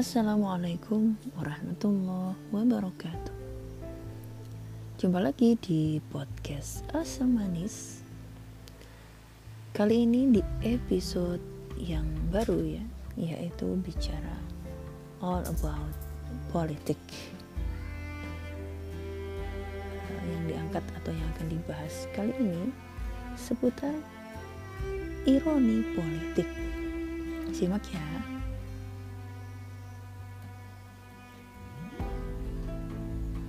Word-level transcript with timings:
Assalamualaikum 0.00 1.12
warahmatullahi 1.36 2.32
wabarakatuh. 2.56 3.36
Jumpa 4.96 5.20
lagi 5.20 5.60
di 5.60 6.00
podcast 6.08 6.88
Asam 6.96 7.36
Manis. 7.36 8.00
Kali 9.76 10.08
ini 10.08 10.32
di 10.32 10.40
episode 10.64 11.44
yang 11.76 12.08
baru 12.32 12.80
ya 12.80 12.84
Yaitu 13.20 13.76
bicara 13.84 14.40
all 15.20 15.44
about 15.44 15.92
politik 16.48 16.96
Yang 20.24 20.42
diangkat 20.48 20.84
atau 20.96 21.12
yang 21.12 21.28
akan 21.36 21.48
dibahas 21.52 22.08
kali 22.16 22.32
ini 22.40 22.72
Seputar 23.36 23.92
ironi 25.28 25.84
politik. 25.92 26.48
Simak 27.52 27.84
ya 27.92 28.39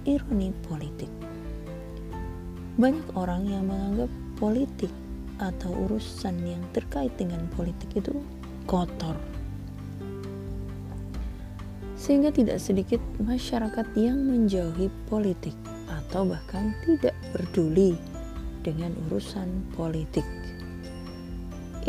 ironi 0.05 0.49
politik. 0.65 1.09
Banyak 2.79 3.13
orang 3.13 3.45
yang 3.45 3.69
menganggap 3.69 4.09
politik 4.41 4.89
atau 5.37 5.73
urusan 5.89 6.37
yang 6.45 6.61
terkait 6.73 7.13
dengan 7.17 7.45
politik 7.53 7.89
itu 7.93 8.13
kotor. 8.65 9.17
Sehingga 11.97 12.33
tidak 12.33 12.57
sedikit 12.57 13.01
masyarakat 13.21 13.85
yang 13.93 14.17
menjauhi 14.25 14.89
politik 15.05 15.53
atau 15.85 16.25
bahkan 16.25 16.73
tidak 16.85 17.13
peduli 17.29 17.93
dengan 18.65 18.93
urusan 19.09 19.69
politik. 19.77 20.25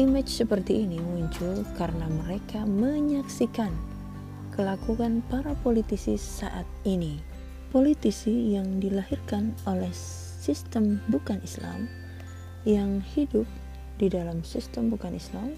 Image 0.00 0.28
seperti 0.28 0.88
ini 0.88 1.00
muncul 1.00 1.64
karena 1.76 2.08
mereka 2.24 2.64
menyaksikan 2.64 3.72
kelakuan 4.52 5.24
para 5.28 5.52
politisi 5.60 6.16
saat 6.16 6.64
ini 6.84 7.31
politisi 7.72 8.52
yang 8.52 8.84
dilahirkan 8.84 9.56
oleh 9.64 9.88
sistem 9.96 11.00
bukan 11.08 11.40
Islam 11.40 11.88
yang 12.68 13.00
hidup 13.00 13.48
di 13.96 14.12
dalam 14.12 14.44
sistem 14.44 14.92
bukan 14.92 15.16
Islam 15.16 15.56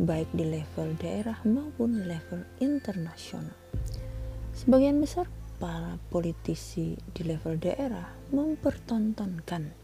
baik 0.00 0.32
di 0.32 0.48
level 0.48 0.96
daerah 0.96 1.36
maupun 1.44 2.08
level 2.08 2.48
internasional. 2.64 3.52
Sebagian 4.56 4.96
besar 4.96 5.28
para 5.60 6.00
politisi 6.08 6.96
di 7.12 7.22
level 7.28 7.60
daerah 7.60 8.08
mempertontonkan 8.32 9.76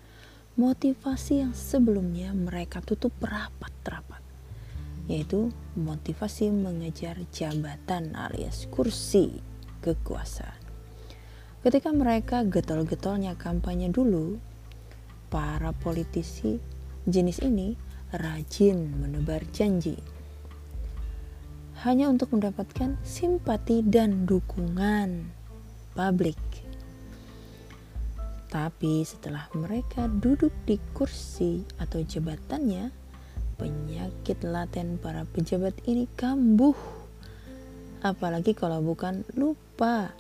motivasi 0.57 1.45
yang 1.45 1.53
sebelumnya 1.53 2.33
mereka 2.33 2.81
tutup 2.81 3.13
rapat-rapat 3.21 4.25
yaitu 5.05 5.53
motivasi 5.77 6.49
mengejar 6.49 7.21
jabatan 7.29 8.17
alias 8.17 8.65
kursi 8.73 9.41
kekuasaan. 9.85 10.68
Ketika 11.69 11.93
mereka 11.93 12.49
getol-getolnya 12.49 13.37
kampanye 13.37 13.93
dulu, 13.93 14.41
para 15.29 15.77
politisi 15.77 16.57
jenis 17.05 17.45
ini 17.45 17.77
rajin 18.09 18.97
menebar 18.97 19.45
janji. 19.53 20.01
Hanya 21.85 22.09
untuk 22.09 22.33
mendapatkan 22.33 22.97
simpati 23.05 23.85
dan 23.85 24.25
dukungan 24.25 25.29
publik. 25.93 26.41
Tapi 28.49 29.05
setelah 29.05 29.45
mereka 29.53 30.09
duduk 30.09 30.57
di 30.65 30.81
kursi 30.97 31.69
atau 31.77 32.01
jabatannya, 32.01 32.89
penyakit 33.61 34.41
laten 34.41 34.97
para 34.97 35.29
pejabat 35.29 35.77
ini 35.85 36.09
kambuh. 36.17 36.81
Apalagi 38.01 38.57
kalau 38.57 38.81
bukan 38.81 39.21
lupa 39.37 40.17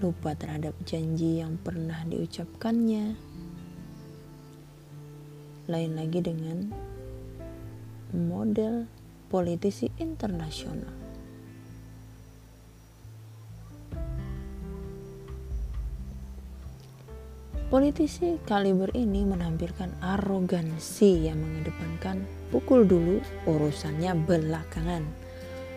lupa 0.00 0.36
terhadap 0.36 0.76
janji 0.84 1.40
yang 1.40 1.56
pernah 1.56 2.04
diucapkannya. 2.04 3.16
Lain 5.66 5.92
lagi 5.96 6.20
dengan 6.20 6.68
model 8.12 8.86
politisi 9.32 9.90
internasional. 9.98 10.92
Politisi 17.66 18.38
kaliber 18.46 18.94
ini 18.94 19.26
menampilkan 19.26 19.98
arogansi 19.98 21.26
yang 21.26 21.42
mengedepankan 21.42 22.22
pukul 22.54 22.86
dulu 22.86 23.18
urusannya 23.42 24.14
belakangan. 24.22 25.02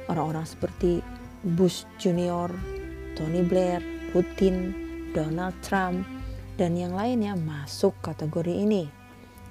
Orang-orang 0.06 0.46
seperti 0.46 1.02
Bush 1.42 1.90
Junior, 1.98 2.54
Tony 3.18 3.42
Blair, 3.42 3.99
Putin, 4.10 4.74
Donald 5.14 5.54
Trump, 5.62 6.06
dan 6.60 6.76
yang 6.76 6.92
lainnya 6.92 7.40
masuk 7.40 7.96
kategori 8.04 8.52
ini. 8.52 8.92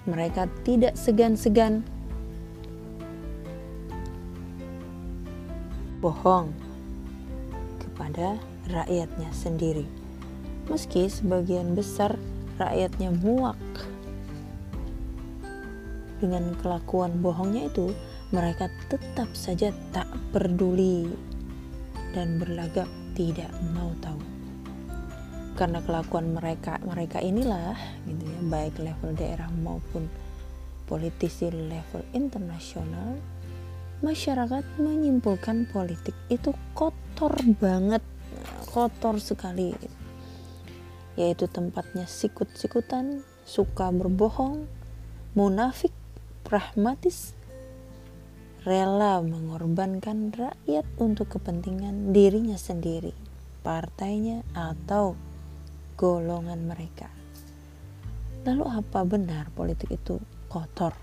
Mereka 0.05 0.47
tidak 0.63 0.95
segan-segan 0.95 1.85
bohong 5.99 6.55
kepada 7.83 8.39
rakyatnya 8.71 9.31
sendiri. 9.35 9.89
Meski 10.69 11.09
sebagian 11.09 11.73
besar 11.73 12.15
rakyatnya 12.61 13.11
muak 13.11 13.59
dengan 16.19 16.51
kelakuan 16.59 17.23
bohongnya 17.23 17.71
itu, 17.71 17.95
mereka 18.35 18.67
tetap 18.91 19.31
saja 19.33 19.71
tak 19.95 20.11
peduli 20.35 21.09
dan 22.13 22.43
berlagak 22.43 22.91
tidak 23.15 23.51
mau 23.73 23.95
tahu 24.03 24.38
karena 25.59 25.83
kelakuan 25.83 26.39
mereka 26.39 26.79
mereka 26.87 27.19
inilah 27.19 27.75
gitu 28.07 28.23
ya 28.23 28.41
baik 28.47 28.79
level 28.79 29.11
daerah 29.19 29.51
maupun 29.51 30.07
politisi 30.87 31.51
level 31.51 32.07
internasional 32.15 33.19
masyarakat 33.99 34.63
menyimpulkan 34.79 35.67
politik 35.67 36.15
itu 36.31 36.55
kotor 36.79 37.35
banget 37.59 38.01
kotor 38.71 39.19
sekali. 39.19 39.75
Yaitu 41.19 41.51
tempatnya 41.51 42.07
sikut-sikutan 42.07 43.27
suka 43.43 43.91
berbohong 43.91 44.71
munafik 45.35 45.91
pragmatis 46.47 47.35
rela 48.63 49.19
mengorbankan 49.19 50.31
rakyat 50.31 50.87
untuk 51.03 51.35
kepentingan 51.35 52.15
dirinya 52.15 52.55
sendiri 52.55 53.11
partainya 53.67 54.47
atau 54.55 55.19
golongan 55.99 56.63
mereka. 56.63 57.11
Lalu 58.47 58.65
apa 58.71 59.03
benar 59.03 59.51
politik 59.51 59.91
itu 59.91 60.23
kotor? 60.47 60.95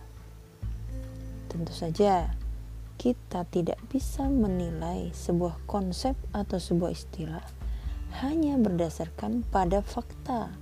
Tentu 1.51 1.75
saja 1.75 2.31
kita 2.95 3.43
tidak 3.51 3.75
bisa 3.91 4.23
menilai 4.31 5.11
sebuah 5.11 5.59
konsep 5.67 6.15
atau 6.31 6.55
sebuah 6.55 6.95
istilah 6.95 7.43
hanya 8.23 8.55
berdasarkan 8.55 9.43
pada 9.51 9.83
fakta 9.83 10.55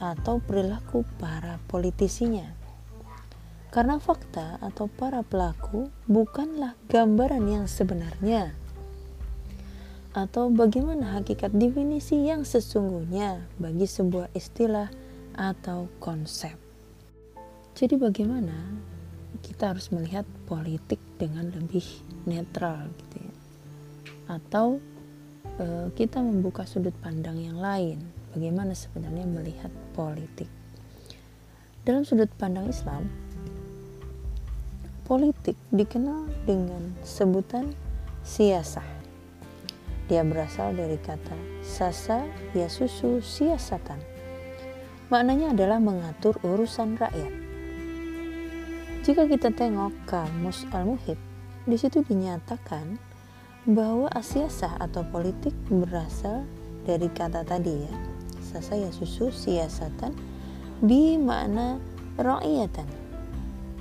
atau 0.00 0.40
perilaku 0.40 1.04
para 1.20 1.60
politisinya. 1.68 2.48
Karena 3.68 4.00
fakta 4.00 4.56
atau 4.64 4.88
para 4.88 5.20
pelaku 5.20 5.92
bukanlah 6.08 6.72
gambaran 6.88 7.44
yang 7.44 7.66
sebenarnya 7.68 8.56
atau 10.16 10.48
bagaimana 10.48 11.20
hakikat 11.20 11.52
definisi 11.52 12.24
yang 12.24 12.44
sesungguhnya 12.46 13.44
bagi 13.60 13.84
sebuah 13.84 14.32
istilah 14.32 14.88
atau 15.36 15.92
konsep. 16.00 16.56
Jadi 17.76 17.94
bagaimana 18.00 18.56
kita 19.44 19.76
harus 19.76 19.92
melihat 19.94 20.26
politik 20.48 20.98
dengan 21.20 21.52
lebih 21.52 21.84
netral 22.26 22.90
gitu 23.04 23.16
ya. 23.22 23.34
Atau 24.34 24.82
e, 25.60 25.94
kita 25.94 26.18
membuka 26.18 26.66
sudut 26.66 26.96
pandang 26.98 27.38
yang 27.38 27.60
lain, 27.60 28.02
bagaimana 28.34 28.74
sebenarnya 28.74 29.28
melihat 29.28 29.70
politik. 29.94 30.50
Dalam 31.86 32.02
sudut 32.02 32.28
pandang 32.34 32.66
Islam, 32.66 33.06
politik 35.06 35.54
dikenal 35.70 36.26
dengan 36.44 36.98
sebutan 37.06 37.72
siasah 38.26 38.97
dia 40.08 40.24
berasal 40.24 40.72
dari 40.72 40.96
kata 40.96 41.36
sasa 41.60 42.24
ya 42.56 42.66
susu 42.72 43.20
siasatan. 43.20 44.00
Maknanya 45.12 45.52
adalah 45.52 45.76
mengatur 45.80 46.36
urusan 46.40 46.96
rakyat. 46.96 47.32
Jika 49.04 49.24
kita 49.24 49.52
tengok 49.52 49.92
kamus 50.04 50.68
al-muhid, 50.72 51.16
di 51.64 51.76
situ 51.76 52.04
dinyatakan 52.04 53.00
bahwa 53.68 54.08
asiasah 54.12 54.80
atau 54.80 55.04
politik 55.08 55.52
berasal 55.68 56.44
dari 56.88 57.08
kata 57.12 57.44
tadi 57.44 57.88
ya. 57.88 57.94
Sasa 58.40 58.76
ya 58.80 58.88
susu 58.88 59.28
siasatan 59.28 60.16
bi 60.80 61.20
makna 61.20 61.76
rakyatan. 62.16 62.88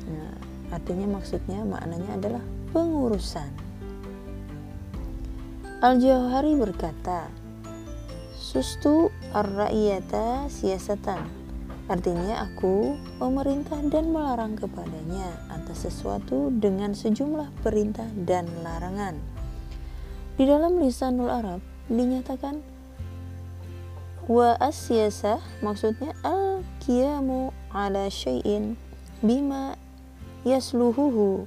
Nah, 0.07 0.35
artinya 0.75 1.07
maksudnya 1.07 1.63
maknanya 1.63 2.19
adalah 2.19 2.44
pengurusan 2.75 3.67
Al-Jauhari 5.77 6.57
berkata, 6.57 7.29
Sustu 8.33 9.13
ar-ra'iyata 9.29 10.50
siasatan. 10.50 11.29
Artinya 11.85 12.50
aku 12.50 12.97
memerintah 13.21 13.85
dan 13.85 14.09
melarang 14.09 14.57
kepadanya 14.57 15.38
atas 15.53 15.85
sesuatu 15.85 16.50
dengan 16.50 16.97
sejumlah 16.97 17.62
perintah 17.62 18.09
dan 18.25 18.50
larangan. 18.65 19.21
Di 20.33 20.50
dalam 20.50 20.81
lisanul 20.81 21.29
Arab 21.29 21.62
dinyatakan 21.94 22.57
wa 24.25 24.57
asyasah 24.57 25.38
maksudnya 25.62 26.18
al-qiyamu 26.25 27.53
ala 27.69 28.09
syai'in 28.09 28.81
bima 29.21 29.77
yasluhuhu 30.41 31.45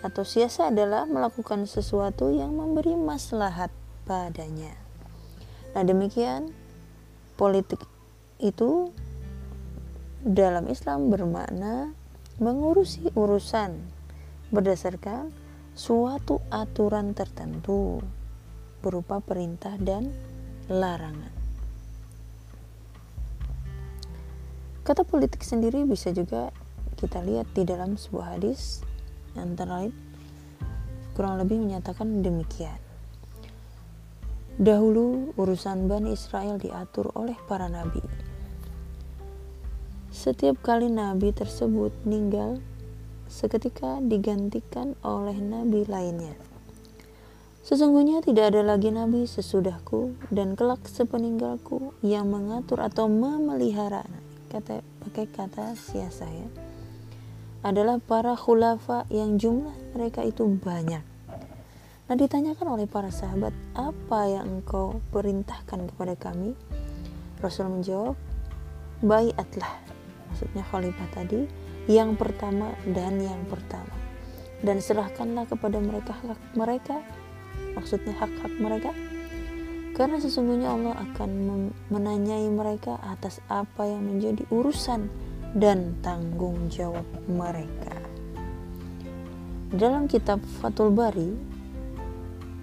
atau 0.00 0.24
siasa 0.24 0.72
adalah 0.72 1.04
melakukan 1.04 1.68
sesuatu 1.68 2.32
yang 2.32 2.56
memberi 2.56 2.96
maslahat 2.96 3.68
padanya. 4.08 4.72
Nah, 5.76 5.84
demikian 5.84 6.50
politik 7.36 7.84
itu 8.40 8.92
dalam 10.24 10.68
Islam 10.68 11.12
bermakna 11.12 11.92
mengurusi 12.40 13.12
urusan 13.12 13.76
berdasarkan 14.48 15.32
suatu 15.76 16.40
aturan 16.48 17.12
tertentu 17.12 18.00
berupa 18.80 19.20
perintah 19.20 19.76
dan 19.76 20.08
larangan. 20.68 21.32
Kata 24.80 25.04
politik 25.04 25.44
sendiri 25.44 25.84
bisa 25.84 26.10
juga 26.10 26.50
kita 26.96 27.22
lihat 27.22 27.52
di 27.52 27.62
dalam 27.62 27.94
sebuah 27.94 28.36
hadis 28.36 28.82
antara 29.40 29.80
lain 29.80 29.94
kurang 31.16 31.36
lebih 31.40 31.60
menyatakan 31.60 32.22
demikian. 32.22 32.78
Dahulu 34.60 35.32
urusan 35.40 35.88
Bani 35.88 36.12
Israel 36.12 36.60
diatur 36.60 37.12
oleh 37.16 37.36
para 37.48 37.68
nabi. 37.68 38.04
Setiap 40.12 40.60
kali 40.60 40.92
nabi 40.92 41.32
tersebut 41.32 41.92
meninggal, 42.04 42.60
seketika 43.24 44.04
digantikan 44.04 44.96
oleh 45.00 45.36
nabi 45.40 45.88
lainnya. 45.88 46.36
Sesungguhnya 47.64 48.24
tidak 48.24 48.56
ada 48.56 48.64
lagi 48.64 48.88
nabi 48.88 49.28
sesudahku 49.28 50.16
dan 50.32 50.56
kelak 50.56 50.84
sepeninggalku 50.88 51.92
yang 52.00 52.28
mengatur 52.32 52.80
atau 52.80 53.06
memelihara 53.06 54.04
kata 54.50 54.82
pakai 55.06 55.30
kata 55.30 55.78
siasa 55.78 56.26
ya 56.26 56.69
adalah 57.60 58.00
para 58.00 58.32
khulafa 58.36 59.04
yang 59.12 59.36
jumlah 59.36 59.76
mereka 59.92 60.24
itu 60.24 60.48
banyak. 60.48 61.04
Nah 62.10 62.16
ditanyakan 62.18 62.74
oleh 62.74 62.86
para 62.90 63.12
sahabat, 63.12 63.54
apa 63.76 64.20
yang 64.26 64.58
engkau 64.58 64.98
perintahkan 65.14 65.86
kepada 65.94 66.18
kami? 66.18 66.58
Rasul 67.38 67.70
menjawab, 67.70 68.18
bayatlah. 69.04 69.78
Maksudnya 70.32 70.62
khalifah 70.66 71.08
tadi, 71.14 71.46
yang 71.86 72.18
pertama 72.18 72.74
dan 72.90 73.22
yang 73.22 73.38
pertama. 73.46 73.94
Dan 74.60 74.82
serahkanlah 74.82 75.46
kepada 75.46 75.78
mereka 75.78 76.12
hak 76.26 76.40
mereka, 76.58 76.98
maksudnya 77.78 78.12
hak-hak 78.18 78.58
mereka. 78.58 78.90
Karena 79.94 80.16
sesungguhnya 80.16 80.72
Allah 80.72 80.96
akan 80.96 81.30
menanyai 81.92 82.48
mereka 82.50 82.98
atas 83.04 83.38
apa 83.52 83.86
yang 83.86 84.02
menjadi 84.02 84.42
urusan 84.48 85.29
dan 85.54 85.98
tanggung 85.98 86.70
jawab 86.70 87.06
mereka. 87.26 87.94
Dalam 89.70 90.06
kitab 90.06 90.42
Fathul 90.58 90.94
Bari, 90.94 91.30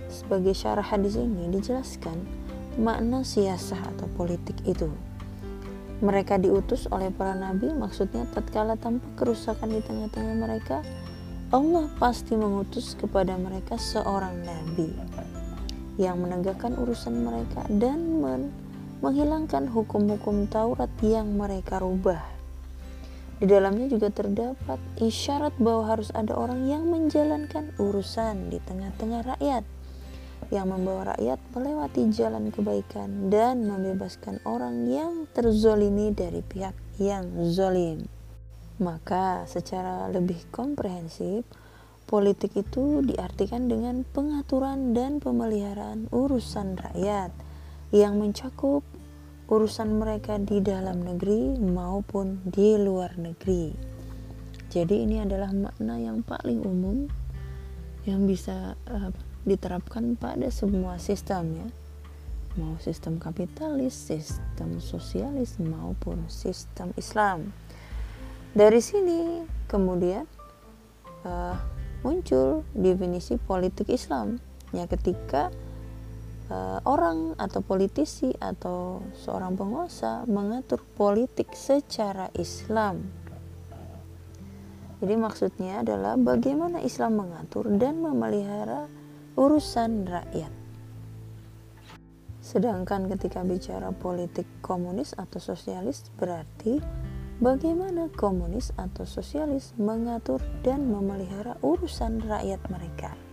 sebagai 0.08 0.56
syarah 0.56 0.84
hadis 0.84 1.20
ini 1.20 1.52
dijelaskan 1.52 2.24
makna 2.80 3.24
siasah 3.24 3.80
atau 3.96 4.08
politik 4.16 4.56
itu. 4.64 4.92
Mereka 5.98 6.38
diutus 6.38 6.86
oleh 6.94 7.10
para 7.10 7.34
nabi, 7.34 7.74
maksudnya 7.74 8.30
tatkala 8.30 8.78
tanpa 8.78 9.08
kerusakan 9.18 9.74
di 9.74 9.82
tengah-tengah 9.82 10.36
mereka, 10.38 10.86
Allah 11.50 11.90
pasti 11.98 12.36
mengutus 12.36 12.94
kepada 12.94 13.34
mereka 13.40 13.80
seorang 13.80 14.44
nabi 14.44 14.92
yang 15.98 16.22
menegakkan 16.22 16.78
urusan 16.78 17.26
mereka 17.26 17.66
dan 17.72 18.22
men 18.22 18.54
menghilangkan 19.02 19.70
hukum-hukum 19.72 20.46
Taurat 20.52 20.90
yang 21.02 21.40
mereka 21.40 21.82
rubah 21.82 22.37
di 23.38 23.46
dalamnya 23.46 23.86
juga 23.86 24.10
terdapat 24.10 24.82
isyarat 24.98 25.54
bahwa 25.62 25.94
harus 25.94 26.10
ada 26.18 26.34
orang 26.34 26.66
yang 26.66 26.90
menjalankan 26.90 27.70
urusan 27.78 28.50
di 28.50 28.58
tengah-tengah 28.66 29.38
rakyat, 29.38 29.62
yang 30.50 30.74
membawa 30.74 31.14
rakyat 31.14 31.38
melewati 31.54 32.02
jalan 32.10 32.50
kebaikan 32.50 33.30
dan 33.30 33.62
membebaskan 33.70 34.42
orang 34.42 34.90
yang 34.90 35.30
terzolimi 35.38 36.10
dari 36.18 36.42
pihak 36.42 36.74
yang 36.98 37.30
zolim. 37.46 38.10
Maka 38.82 39.46
secara 39.46 40.10
lebih 40.10 40.42
komprehensif, 40.50 41.46
politik 42.10 42.58
itu 42.58 43.06
diartikan 43.06 43.70
dengan 43.70 44.02
pengaturan 44.02 44.98
dan 44.98 45.22
pemeliharaan 45.22 46.10
urusan 46.10 46.74
rakyat 46.74 47.30
yang 47.94 48.18
mencakup 48.18 48.82
urusan 49.48 49.96
mereka 49.96 50.36
di 50.36 50.60
dalam 50.60 51.08
negeri 51.08 51.56
maupun 51.56 52.44
di 52.44 52.76
luar 52.76 53.16
negeri. 53.16 53.72
Jadi 54.68 55.08
ini 55.08 55.24
adalah 55.24 55.56
makna 55.56 55.96
yang 55.96 56.20
paling 56.20 56.60
umum 56.68 57.08
yang 58.04 58.28
bisa 58.28 58.76
uh, 58.92 59.12
diterapkan 59.48 60.20
pada 60.20 60.52
semua 60.52 61.00
sistem 61.00 61.64
ya. 61.64 61.68
Mau 62.60 62.76
sistem 62.84 63.22
kapitalis, 63.22 63.96
sistem 63.96 64.84
sosialis 64.84 65.56
maupun 65.62 66.28
sistem 66.28 66.92
Islam. 67.00 67.56
Dari 68.52 68.82
sini 68.84 69.48
kemudian 69.72 70.28
uh, 71.24 71.56
muncul 72.04 72.68
definisi 72.76 73.40
politik 73.40 73.88
Islam 73.88 74.44
ya 74.76 74.84
ketika 74.90 75.54
uh, 76.52 76.80
orang 76.84 77.36
atau 77.40 77.60
politisi 77.64 78.32
atau 78.38 79.04
seorang 79.16 79.56
penguasa 79.56 80.24
mengatur 80.28 80.84
politik 80.96 81.54
secara 81.56 82.32
Islam. 82.36 83.08
Jadi 84.98 85.14
maksudnya 85.14 85.86
adalah 85.86 86.18
bagaimana 86.18 86.82
Islam 86.82 87.22
mengatur 87.22 87.70
dan 87.78 88.02
memelihara 88.02 88.90
urusan 89.38 90.10
rakyat. 90.10 90.50
Sedangkan 92.42 93.06
ketika 93.12 93.46
bicara 93.46 93.94
politik 93.94 94.48
komunis 94.66 95.14
atau 95.14 95.38
sosialis 95.38 96.10
berarti 96.18 96.82
bagaimana 97.38 98.10
komunis 98.18 98.74
atau 98.74 99.06
sosialis 99.06 99.78
mengatur 99.78 100.42
dan 100.66 100.90
memelihara 100.90 101.60
urusan 101.62 102.26
rakyat 102.26 102.62
mereka. 102.74 103.27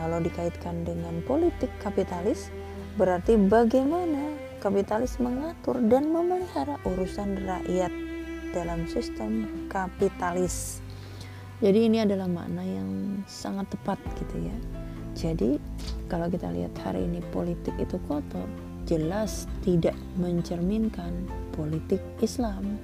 Kalau 0.00 0.16
dikaitkan 0.16 0.88
dengan 0.88 1.20
politik 1.28 1.68
kapitalis, 1.84 2.48
berarti 2.96 3.36
bagaimana 3.36 4.32
kapitalis 4.64 5.20
mengatur 5.20 5.76
dan 5.92 6.08
memelihara 6.08 6.80
urusan 6.88 7.44
rakyat 7.44 7.92
dalam 8.56 8.88
sistem 8.88 9.44
kapitalis. 9.68 10.80
Jadi 11.60 11.92
ini 11.92 12.00
adalah 12.00 12.24
makna 12.32 12.64
yang 12.64 13.20
sangat 13.28 13.68
tepat 13.76 14.00
gitu 14.16 14.40
ya. 14.40 14.56
Jadi 15.12 15.60
kalau 16.08 16.32
kita 16.32 16.48
lihat 16.48 16.72
hari 16.80 17.04
ini 17.04 17.20
politik 17.28 17.76
itu 17.76 18.00
kotor, 18.08 18.48
jelas 18.88 19.44
tidak 19.60 19.92
mencerminkan 20.16 21.28
politik 21.52 22.00
Islam. 22.24 22.80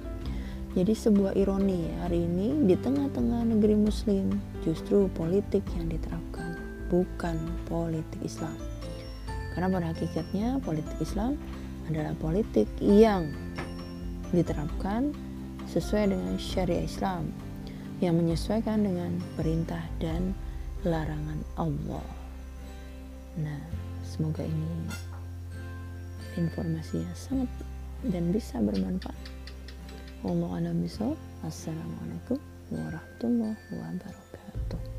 Jadi 0.77 0.93
sebuah 0.93 1.33
ironi 1.33 1.89
hari 2.05 2.29
ini 2.29 2.69
di 2.69 2.77
tengah-tengah 2.77 3.49
negeri 3.57 3.73
muslim 3.73 4.37
justru 4.61 5.09
politik 5.17 5.65
yang 5.73 5.89
diterapkan 5.89 6.36
bukan 6.87 7.37
politik 7.67 8.21
Islam. 8.23 8.55
Karena 9.53 9.67
pada 9.73 9.87
hakikatnya 9.91 10.61
politik 10.61 10.97
Islam 11.01 11.35
adalah 11.89 12.13
politik 12.19 12.67
yang 12.83 13.31
diterapkan 14.31 15.15
sesuai 15.71 16.11
dengan 16.15 16.35
syariat 16.39 16.83
Islam 16.83 17.31
yang 18.03 18.19
menyesuaikan 18.19 18.85
dengan 18.85 19.17
perintah 19.33 19.81
dan 19.97 20.35
larangan 20.85 21.41
Allah. 21.57 22.05
Nah, 23.41 23.61
semoga 24.05 24.45
ini 24.45 24.89
informasinya 26.37 27.09
sangat 27.17 27.49
dan 28.05 28.29
bisa 28.29 28.61
bermanfaat. 28.61 29.17
Assalamualaikum 31.45 32.37
warahmatullahi 32.69 33.57
wabarakatuh. 33.73 34.96